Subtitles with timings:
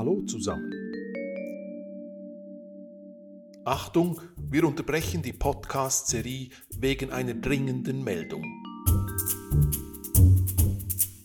[0.00, 0.72] Hallo zusammen.
[3.66, 8.42] Achtung, wir unterbrechen die Podcast-Serie wegen einer dringenden Meldung.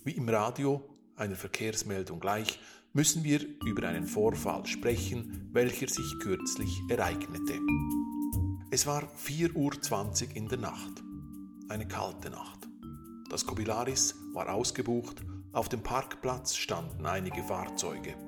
[0.03, 0.83] Wie im Radio,
[1.15, 2.59] einer Verkehrsmeldung gleich,
[2.91, 7.53] müssen wir über einen Vorfall sprechen, welcher sich kürzlich ereignete.
[8.71, 9.55] Es war 4.20
[10.31, 11.01] Uhr in der Nacht,
[11.69, 12.67] eine kalte Nacht.
[13.29, 15.23] Das Kobilaris war ausgebucht,
[15.53, 18.24] auf dem Parkplatz standen einige Fahrzeuge.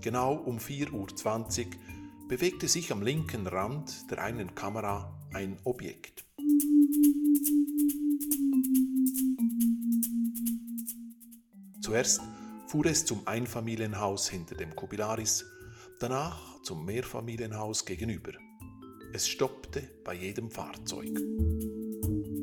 [0.00, 1.72] Genau um 4.20 Uhr
[2.28, 6.24] bewegte sich am linken Rand der einen Kamera ein Objekt.
[11.80, 12.20] Zuerst
[12.66, 15.46] fuhr es zum Einfamilienhaus hinter dem Kobilaris,
[15.98, 18.32] danach zum Mehrfamilienhaus gegenüber.
[19.12, 21.18] Es stoppte bei jedem Fahrzeug.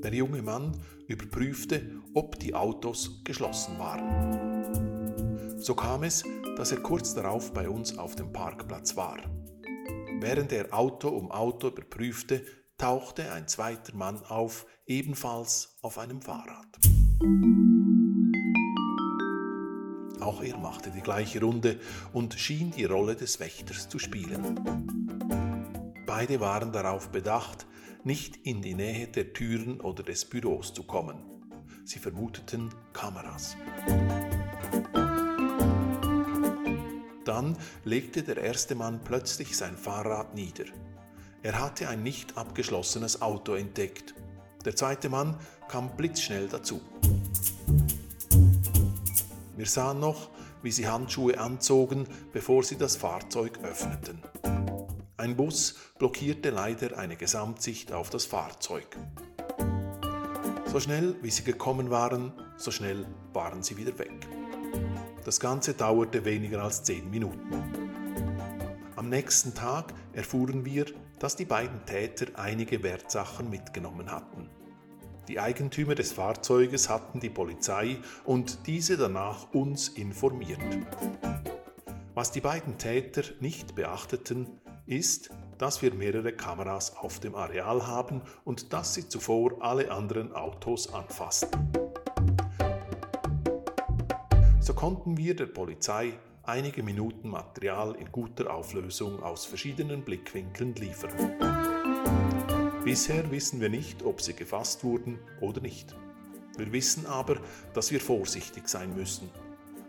[0.03, 5.59] Der junge Mann überprüfte, ob die Autos geschlossen waren.
[5.59, 6.23] So kam es,
[6.55, 9.17] dass er kurz darauf bei uns auf dem Parkplatz war.
[10.19, 12.43] Während er Auto um Auto überprüfte,
[12.77, 16.67] tauchte ein zweiter Mann auf, ebenfalls auf einem Fahrrad.
[20.19, 21.79] Auch er machte die gleiche Runde
[22.13, 24.59] und schien die Rolle des Wächters zu spielen.
[26.05, 27.67] Beide waren darauf bedacht,
[28.03, 31.17] nicht in die Nähe der Türen oder des Büros zu kommen.
[31.83, 33.55] Sie vermuteten Kameras.
[37.25, 40.65] Dann legte der erste Mann plötzlich sein Fahrrad nieder.
[41.41, 44.15] Er hatte ein nicht abgeschlossenes Auto entdeckt.
[44.63, 45.37] Der zweite Mann
[45.67, 46.81] kam blitzschnell dazu.
[49.57, 50.29] Wir sahen noch,
[50.61, 54.21] wie sie Handschuhe anzogen, bevor sie das Fahrzeug öffneten.
[55.17, 58.97] Ein Bus blockierte leider eine Gesamtsicht auf das Fahrzeug.
[60.65, 64.27] So schnell wie sie gekommen waren, so schnell waren sie wieder weg.
[65.25, 67.49] Das Ganze dauerte weniger als zehn Minuten.
[68.95, 70.85] Am nächsten Tag erfuhren wir,
[71.17, 74.51] dass die beiden Täter einige Wertsachen mitgenommen hatten.
[75.27, 80.59] Die Eigentümer des Fahrzeuges hatten die Polizei und diese danach uns informiert.
[82.13, 88.21] Was die beiden Täter nicht beachteten, ist, dass wir mehrere Kameras auf dem Areal haben
[88.43, 91.84] und dass sie zuvor alle anderen Autos anfassten.
[94.65, 101.11] So konnten wir der Polizei einige Minuten Material in guter Auflösung aus verschiedenen Blickwinkeln liefern.
[102.83, 105.95] Bisher wissen wir nicht, ob sie gefasst wurden oder nicht.
[106.57, 107.37] Wir wissen aber,
[107.75, 109.29] dass wir vorsichtig sein müssen.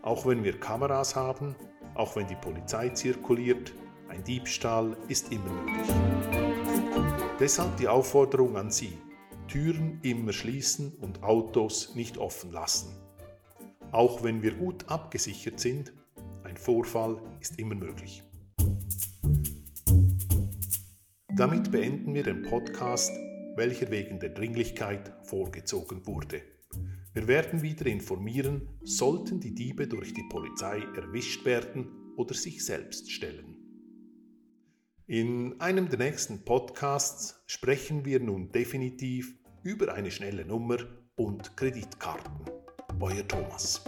[0.03, 1.55] Auch wenn wir Kameras haben,
[1.95, 3.73] auch wenn die Polizei zirkuliert,
[4.09, 5.87] ein Diebstahl ist immer möglich.
[7.39, 8.95] Deshalb die Aufforderung an Sie,
[9.47, 13.06] Türen immer schließen und Autos nicht offen lassen.
[13.97, 15.91] Auch wenn wir gut abgesichert sind,
[16.43, 18.21] ein Vorfall ist immer möglich.
[21.35, 23.11] Damit beenden wir den Podcast,
[23.55, 26.43] welcher wegen der Dringlichkeit vorgezogen wurde.
[27.15, 33.09] Wir werden wieder informieren, sollten die Diebe durch die Polizei erwischt werden oder sich selbst
[33.09, 33.57] stellen.
[35.07, 40.77] In einem der nächsten Podcasts sprechen wir nun definitiv über eine schnelle Nummer
[41.15, 42.56] und Kreditkarten.
[42.97, 43.79] Boyer Thomas.